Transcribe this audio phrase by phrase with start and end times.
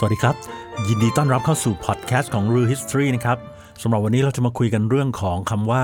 [0.00, 0.36] สวัสดีครับ
[0.88, 3.38] ยินดีต้อนรับเข้าสู่พอดแคสต์ของ Real History นะครับ
[3.82, 5.82] สำหรับวันนี้เราจะมาคุยกันเรื่องของคำว่า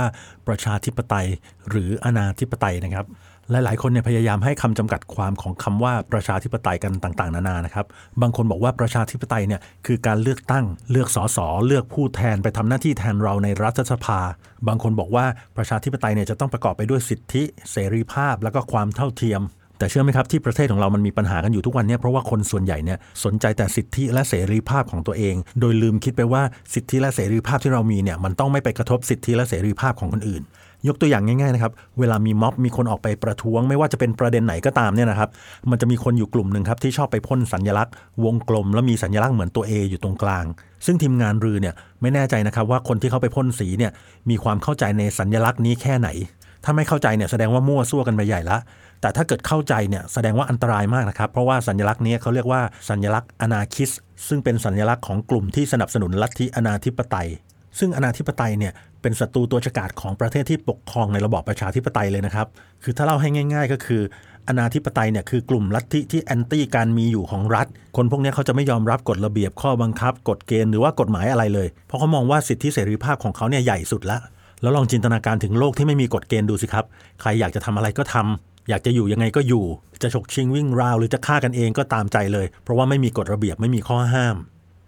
[0.48, 1.26] ประชาธิปไตย
[1.69, 3.06] หรืออนาธิปไตยนะครับ
[3.51, 7.87] หลาย ๆ คนเนี่ยพยายามให้คำจำกัดความของคำว่าประชาธิปไตยกันต่าง ๆ นานานะครับ
[8.22, 14.21] บางคนบอกว่าประชาธิปไตยเนี่ยคือการเลือกตั้ง เลือกสสเลือกผู้แทนไปทำหน้าที่แทนเราในรัฐสภา
[14.69, 15.26] บางคนบอกว่า
[15.56, 19.41] ประชาธิปไตยเนี่ยจะต้องประกอบไปด้วยสิทธิ เสรีภาพ แล้วก็ความเท่าเทียม
[19.78, 26.42] แต่เชื่อไหมครับที่ประเทศของเรามันมีปัญหากันอยู่ทุกวันเนี่ยเพราะว่าคนส่วนใหญ่เนี่ยสนใจแต่สิทธิและเสรีภาพของตัวเอง โดยลืมคิดไปว่า
[26.74, 30.45] สิทธิและเสรีภาพที่เรามีเนี่ยมันต้องไม่ไปกระทบสิทธิและเสรีภาพของคนอื่น
[30.88, 35.28] ยกตัวอย่างง่ายๆนะครับเวลามีม็อบมีคนออกไปประท้วง ไม่ว่าจะเป็นประเด็นไหนก็ตามเนี่ยนะครับ
[35.70, 37.95] มันจะมีคนอยู่กลุ่มหนึ่งครับที่ชอบไปพ่นสัญลักษณ์
[38.25, 40.45] วงกลม แล้วมีสัญลักษณ์เหมือนตัว A อยู่ตรงกลาง
[40.86, 43.92] ซึ่งทีมงานรือเนี่ยไม่แน่ใจนะครับว่าคนที่เขาไปพ่นสีเนี่ย
[44.30, 46.09] มีความเข้าใจในสัญลักษณ์นี้แค่ไหน
[46.64, 48.59] ถ้าไม่เข้าใจเนี่ยแสดงว่ามั่วซั่วกันไปใหญ่ละ
[49.05, 53.91] แต่ถ้าเกิดเข้าใจเนี่ยแสดงว่าอันตรายมากนะครับ เพราะว่าสัญลักษณ์นี้เขาเรียกว่าสัญลักษณ์อนาคิส
[54.28, 57.28] ซึ่งเป็นสัญลักษณ์ของกลุ่มที่สนับสนุนลัทธิอนาธิปไตย
[57.78, 62.47] ซึ่งอนาธิปไตยเนี่ยเป็นศัตรูตัวฉกาจของประเทศที่ปกครองในระบอบประชาธิปไตยเลยนะครับ
[62.83, 64.03] คือถ้าเล่าให้ง่าย ๆ ก็คือ
[64.48, 74.19] อนาธิปไตยเนี่ยคือกลุ่มลัทธิที่แอนตี้การมีอยู่ของรัฐ คนพวกนี้เขาจะไม่ยอมรับกฎระเบียบข้อบังคับ กฎเกณฑ์หรือว่ากฎหมายอะไรเลย เพราะเขามองว่าสิทธิเสรีภาพของเขาเนี่ยใหญ่สุดละ
[74.62, 76.84] แล้วลองจินตนาการถึงโลกที่ไม่มีกฎเกณฑ์ดูสิครับ
[77.21, 79.65] ใครอยากจะทำอะไรก็ทำ อยากจะอยู่ยังไงก็อยู่
[80.03, 84.37] จะฉกชิงวิ่งราว หรือจะฆ่ากันเองก็ตามใจเลย เพราะว่าไม่มีกฎระเบียบไม่มีข้อห้าม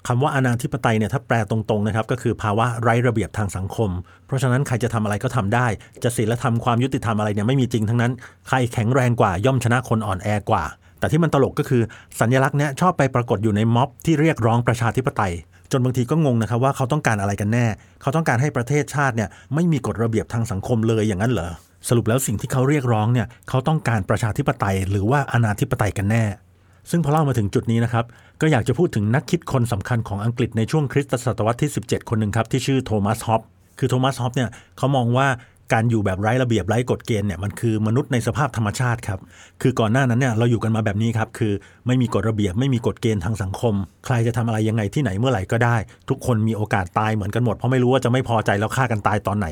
[0.08, 3.90] คำว่าอนาธิปไตยเนี่ยถ้าแปลตรงๆนะครับก็คือภาวะไร้ระเบียบทางสังคม
[4.26, 5.66] เพราะฉะนั้นใครจะทำอะไรก็ทำได้
[6.02, 8.12] จะศีลธรรมความยุติธรรมอะไรเนี่ยไม่มีจริงทั้งนั้น
[8.48, 10.64] ใครแข็งแรงกว่าย่อมชนะคนอ่อนแอกว่า
[10.98, 11.82] แต่ที่มันตลกก็คือ
[12.20, 15.32] สัญลักษณ์เนี้ยชอบไปปรากฏอยู่ในม็อบที่เรียกร้องประชาธิปไตย
[15.72, 17.66] จนบางทีก็งงนะครับว่าเขาต้องการอะไรกันแน่
[18.02, 21.50] เขาต้องการให้ประเทศชาติเนี่ยไม่มีกฎระเบียบทางสังคมเลยอย่างนั้นเหรอ
[21.88, 26.24] สรุปแล้วสิ่งที่เขาเรียกร้องเนี่ยเขาต้องการประชาธิปไตย หรือว่าอนาธิปไตยกันแน่
[26.90, 28.04] ซึ่งพอเล่ามาถึงจุดนี้นะครับ
[28.40, 33.42] ก็อยากจะพูดถึงนักคิดคนสำคัญของอังกฤษในช่วงคริสตศตวรรษที่ 17 คนหนึ่งครับ ที่ชื่อโทมัสฮอป
[33.78, 35.28] คือโทมัสฮอปเนี่ยเขามองว่า
[35.72, 39.20] การอยู่แบบไร้ระเบียบไร้กฎเกณฑ์เนี่ยมันคือมนุษย์ในสภาพธรรมชาติครับ
[39.62, 41.52] คือก่อนหน้านั้นเนี่ยเราอยู่กันมาแบบนี้ครับ คือ
[41.86, 43.74] ไม่มีกฎระเบียบไม่มีกฎเกณฑ์ทางสังคม
[44.04, 45.76] ใครจะทำอะไรยังไงที่ไหนเมื่อไหร่ก็ได้
[46.08, 49.46] ทุกคนมีโอกาสตายเหมือนกันหมดเพราะไม่รู้ว่าจะไม่พอใจแล้วฆ่ากันตายตอนไหน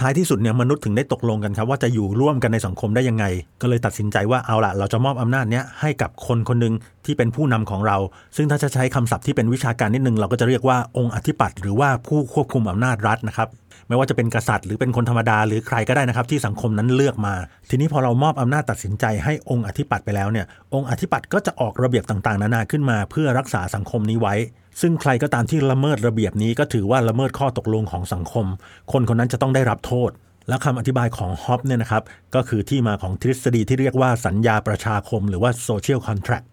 [0.00, 3.24] ท้ายที่สุดเนี่ยมนุษย์ถึงได้ตกลงกันครับ ว่าจะอยู่ร่วมกันในสังคมได้ยังไง
[3.60, 6.74] ก็เลยตัดสินใจว่าเอาละเราจะมอบอำนาจเนี้ยให้กับคนคนหนึ่ง
[7.04, 7.96] ที่เป็นผู้นำของเรา
[8.36, 13.48] ซึ่งถ้าจะใช้คำศัพท์ที่เป็นวิชาการนิดนึง เราก็จะเรียกว่าองค์อธิปัตย์หรือว่าผู้ควบคุมอำนาจรัฐนะครับ
[13.88, 17.34] ไม่ว่าจะเป็นกษัตริย์หรือเป็นคนธรรมดาหรือใครก็ได้นะครับที่สังคมนั้นเลือกมา
[17.70, 24.34] ทีนี้พอเรามอบอำนาจตัดสินใจให้องค์อธิปัตย์ไปแล้วเนี่ยองค์อธิปัตย์ก็จะออกระเบียบต่างๆ นานาขึ้นมา เพื่อรักษาสังคมนี้ไว้
[24.80, 28.46] ซึ่งใครก็ตามที่ละเมิดระเบียบนี้ก็ถือว่าละเมิดข้อตกลงของสังคม
[28.92, 30.10] คนคนนั้นจะต้องได้รับโทษ
[30.48, 32.02] และคำอธิบายของฮอปเนี่ยนะครับ
[32.34, 36.46] ก็คือที่มาของทฤษฎีที่เรียกว่าสัญญาประชาคม หรือว่า social contract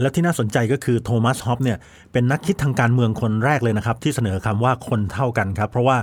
[0.00, 1.78] และที่น่าสนใจก็คือโทมัสฮอปเนี่ย
[2.12, 5.96] เป็นนักคิดทางการเมืองคนแรกเลยนะครับ ที่เสนอคำว่าคนเท่ากันครับ เพราะว่า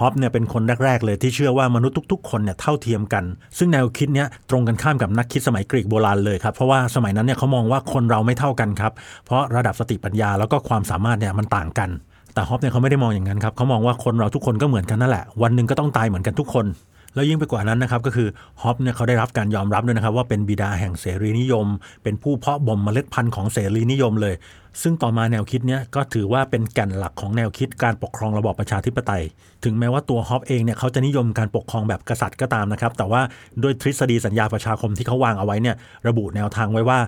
[0.00, 3.24] ฮอบส์เนี่ยเป็นคนแรก ๆ เลยที่เชื่อว่ามนุษย์ทุก ๆ คนเนี่ยเท่าเทียมกัน
[3.58, 8.92] ซึ่งแนวคิดเนี้ยตรงกันข้ามกับนักคิดสมัยกรีกโบราณเลยครับเพราะว่าสมัยนั้นเนี่ยเขามองว่าคนเราไม่เท่ากันครับ
[9.24, 11.90] เพราะระดับสติปัญญาแล้วก็ความสามารถเนี่ยมันต่างกัน
[12.34, 16.66] แต่ฮอบส์เนี่ยเขาไม่ได้มองอย่างนั้นครับเขามองว่าคนเราทุกคนก็เหมือนกันนั่นแหละ วันหนึ่งก็ต้องตายเหมือนกันทุกคน
[17.14, 18.28] แล้วยิ่งไปกว่านั้นนะครับก็คือ
[18.62, 21.66] ฮอบส์เนี่ยเขาได้รับการยอมรับด้วยนะครับว่าเป็นบิดาแห่งเสรีนิยม
[22.02, 24.34] เป็นผู้เพาะบ่มเมล็ดพันธุ์ของเสรีนิยมเลย
[24.82, 29.22] ซึ่งต่อมาแนวคิดเนี้ยก็ถือว่าเป็นแก่นหลักของแนวคิดการปกครองระบอบประชาธิปไตย
[29.64, 33.20] ถึงแม้ว่าตัวฮอปเองเนี่ยเขาจะนิยมการปกครองแบบกษัตริย์ก็ตามนะครับแต่ว่า
[33.62, 35.76] ด้วยทฤษฎีสัญญาประชาคมที่เขาวางเอาไว้เนี่ย
[36.08, 36.98] ระบุแนวทางไว้ว่า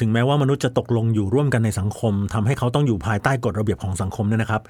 [0.00, 4.62] ถึงแม้ว่ามนุษย์จะตกลงอยู่ร่วมกันในสังคมทำให้เขาต้องอยู่ภายใต้กฎระเบียบของสังคมเนี่ยนะครับ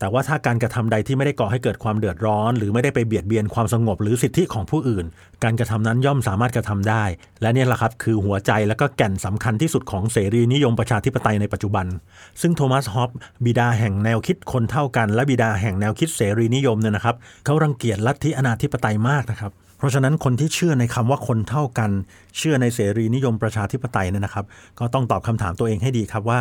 [0.00, 5.06] แต่ว่าถ้าการกระทำใดที่ไม่ได้ก่อให้เกิดความเดือดร้อน หรือไม่ได้ไปเบียดเบียนความสงบหรือสิทธิของผู้อื่น
[5.44, 7.04] การกระทำนั้นย่อมสามารถกระทำได้
[7.42, 11.86] และนี่แหละครับคือหัวใจและก็แก่นสำคัญที่สุดของเสรีนิยมประชาธิปไตยในปัจจุบัน
[12.40, 13.10] ซึ่งโทมัสฮอบส์
[13.44, 21.90] บิดาแห่งแนวคิดคนเท่ากัน และบิดาแห่งแนวคิดเสรีนิยมเนี่ยนะครับเขารังเกียจลัทธิอนาธิปไตยมากนะครับเพราะฉะนั้นคนที่เชื่อในคำว่าคนเท่ากัน
[22.38, 24.44] เชื่อในเสรีนิยมประชาธิปไตยเนี่ยนะครับ
[24.78, 26.38] ก็ต้องตอบคำถามตัวเองให้ดีครับว่า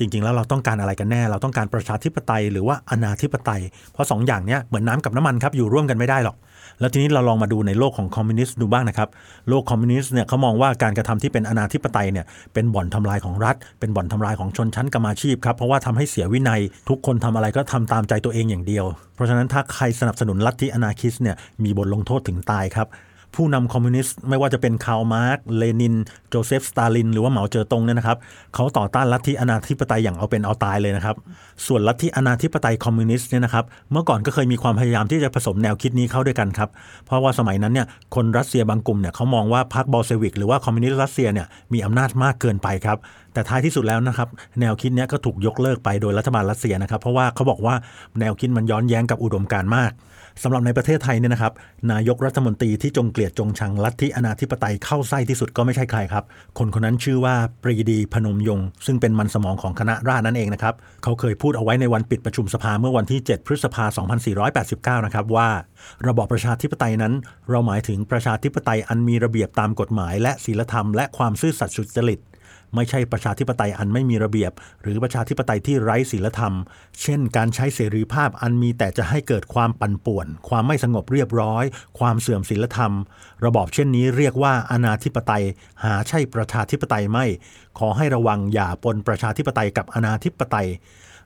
[0.00, 3.60] จริง ๆ แล้วเราต้องการอะไรกันแน่ เราต้องการประชาธิปไตยหรือว่าอนาธิปไตย
[3.92, 6.36] เพราะสองอย่างเนี้ยเหมือนน้ำกับน้ำมันครับอยู่ร่วมกันไม่ได้หรอก
[6.80, 9.08] แล้วทีนี้เราลองมาดูในโลกของคอมมิวนิสต์ดูบ้างนะครับ
[9.48, 12.24] โลกคอมมิวนิสต์เนี่ยเขามองว่าการกระทำที่เป็นอนาธิปไตยเนี่ย
[12.54, 22.86] เป็นบ่อนทำลายของรัฐ เป็นบ่อนทำลายของชนชั้นกรรมาชีพครับเพราะว่าทำให้เสียวินัย ทุกคนทำอะไรก็ทำตามใจตัวเองอย่างเดียว เพราะฉะนั้นถ้าใครสนับสนุนลัทธิ anarchist เนี่ยมีบทลงโทษถึงตายครับ
[23.34, 25.94] ผู้นำคอมมิวนิสต์ไม่ว่าจะเป็นคาร์ลมาร์กซ์ เลนิน
[26.28, 28.18] โจเซฟ สตาลิน หรือว่าเหมาเจ๋อตงเนี่ยนะครับ
[28.54, 31.16] เขาต่อต้านลัทธิอนาธิปไตยอย่างเอาเป็นเอาตายเลยนะครับ
[31.66, 36.68] ส่วนลัทธิอนาธิปไตยคอมมิวนิสต์เนี่ยนะครับเมื่อก่อนก็เคยมีความพยายามที่จะผสมแนวคิดนี้เข้าด้วยกันครับ
[37.06, 42.98] เพราะว่าสมัยนั้นเนี่ยคนรัสเซียบางกลุ่มเนี่ยเขามองว่าพรรคบอลเซวิกหรือว่าคอมมิวนิสต์รัสเซียเนี่ยมีอำนาจมากเกินไปครับ
[43.32, 44.28] แต่ท้ายที่สุดแล้วนะครับ
[44.60, 47.74] แนวคิดนี้ก็ถูกยกเลิกไปโดยรัฐบาลรัสเซียนะครับ เพราะว่าเขาบอกว่า
[48.20, 49.92] แนวคิดมันย้อนแย้งกับอุดมการณ์มาก
[50.42, 51.52] สำหรับในประเทศไทยเนี่ยนะครับ
[51.92, 56.24] นายกรัฐมนตรีที่จงกลียดจงชังลัทธิอนาธิปไตยเข้าไส้ที่สุดก็ไม่ใช่ใครครับ
[56.58, 64.06] คนคนนั้นชื่อว่าปรีดีพนมยงค์ซึ่งเป็นมันสมองของคณะราษฎรนั่นเองนะครับ เขาเคยพูดเอาไว้ในวันปิดประชุมสภาเมื่อวันที่ 7 พฤษภาคม
[64.40, 65.48] 2489 นะครับว่า
[66.06, 67.14] ระบอบประชาธิปไตยนั้น
[67.50, 72.20] เราหมายถึงประชาธิปไตยอันมีระเบียบตามกฎหมาย และศีลธรรมและความซื่อสัตย์สุจริต
[72.74, 74.52] ไม่ใช่ประชาธิปไตยอันไม่มีระเบียบ
[74.82, 76.54] หรือประชาธิปไตยที่ไร้ศีลธรรม
[77.02, 81.64] เช่น การใช้เสรีภาพอันมีแต่จะให้เกิดความปั่นป่วน ความไม่สงบเรียบร้อย
[81.98, 82.92] ความเสื่อมศีลธรรม
[83.44, 85.44] ระบอบเช่นนี้เรียกว่าอนาธิปไตย
[85.84, 87.26] หาใช่ประชาธิปไตยไม่
[87.78, 90.68] ขอให้ระวังอย่าปนประชาธิปไตยกับอนาธิปไตย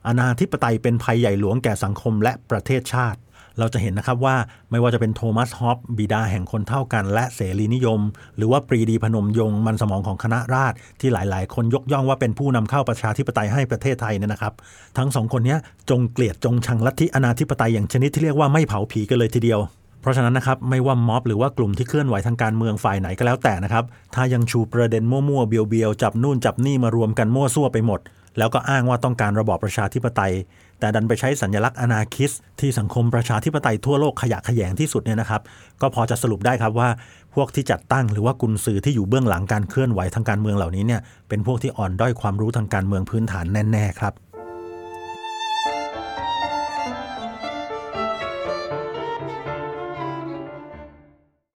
[0.07, 3.19] อนาธิปไตยเป็นภัยใหญ่หลวงแก่สังคมและประเทศชาติ
[3.59, 4.35] เราจะเห็นนะครับว่า
[4.71, 7.99] ไม่ว่าจะเป็นโทมัสฮอปบิดาแห่งคนเท่ากัน และเสรีนิยม
[8.37, 14.53] หรือว่าปรีดีพนมยงค์มันสมองของคณะราษฎรที่หลาย ๆ คนยกย่องว่าเป็นผู้นำเข้าประชาธิปไตยให้ประเทศไทยเนี่ยนะครับ
[14.97, 15.55] ทั้งสองคนนี้
[15.89, 19.59] จงเกลียดจงชังลัทธิอนาธิปไตยอย่างชนิดที่เรียกว่าไม่เผาผีกันเลยทีเดียว
[20.01, 23.83] เพราะฉะนั้นนะครับไม่ว่าม็อบหรือว่ากลุ่มที่เคลื่อนไหวทางการเมืองฝ่ายไหนก็แล้วแต่นะครับ
[24.15, 27.99] ถ้ายังชูประเด็นมั่วๆเบียวๆจับนู่นจับนี่มารวมกันมั่วซั่วไปหมด
[28.37, 30.33] แล้วก็อ้างว่าต้องการระบอบประชาธิปไตย
[30.79, 35.41] แต่ดันไปใช้สัญลักษณ์อนาคิสที่สังคมประชาธิปไตยทั่วโลกขยะแขยงที่สุดเนี่ยนะครับ
[35.81, 36.89] ก็พอจะสรุปได้ครับว่า
[37.35, 44.13] พวกที่จัดตั้งหรือว่ากุนซือที่อยู่เบื้องหลังการเคลื่อนไหวทางการเมืองเหล่านี้เนี่ยเป็นพวกที่อ่อนด้อยความรู้ทางการเมืองพื้นฐานแน่ๆครับ